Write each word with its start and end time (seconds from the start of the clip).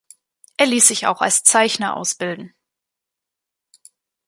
Er 0.57 0.65
ließ 0.65 0.87
sich 0.87 1.05
auch 1.05 1.21
als 1.21 1.43
Zeichner 1.43 1.95
ausbilden. 1.95 2.55